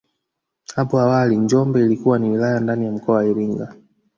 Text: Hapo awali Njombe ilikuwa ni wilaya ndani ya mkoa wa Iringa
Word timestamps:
Hapo 0.75 0.99
awali 0.99 1.37
Njombe 1.37 1.81
ilikuwa 1.81 2.19
ni 2.19 2.29
wilaya 2.29 2.59
ndani 2.59 2.85
ya 2.85 2.91
mkoa 2.91 3.15
wa 3.15 3.25
Iringa 3.25 3.75